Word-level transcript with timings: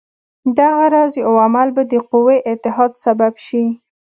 دغه 0.57 0.85
راز 0.93 1.11
یو 1.23 1.33
عمل 1.45 1.69
به 1.75 1.83
د 1.91 1.93
قوي 2.11 2.37
اتحاد 2.51 2.91
سبب 3.05 3.33
شي. 3.45 3.63